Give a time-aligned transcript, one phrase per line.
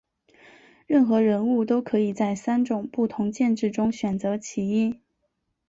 [0.87, 4.99] 任何人物都可以在三种不同剑质中选择其一。